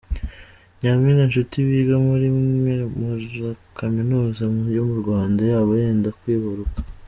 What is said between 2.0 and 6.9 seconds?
Murimwe murikaminuza Yomurwanda yaba yenda kwibaruka